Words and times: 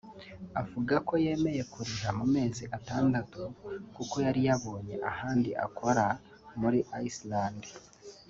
avuga 0.61 0.95
ko 1.07 1.13
yemeye 1.25 1.61
kuriha 1.71 2.09
mu 2.19 2.25
mezi 2.35 2.63
atandatu 2.77 3.39
kuko 3.95 4.15
yari 4.25 4.41
yabonye 4.47 4.95
ahandi 5.11 5.49
akora 5.65 6.05
muri 6.61 6.79
Island 7.07 7.61